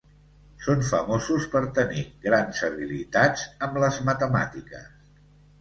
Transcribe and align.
Són 0.67 0.79
famosos 0.87 1.45
per 1.51 1.61
tenir 1.79 2.05
grans 2.25 2.63
habilitats 2.71 3.47
amb 3.69 3.81
les 3.85 4.01
matemàtiques. 4.09 4.93